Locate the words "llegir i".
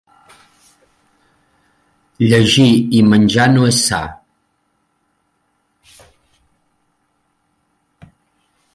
2.31-3.03